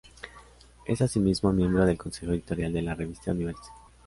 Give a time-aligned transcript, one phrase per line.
[0.87, 3.69] Es asimismo miembro del consejo editorial de la revista "Universe".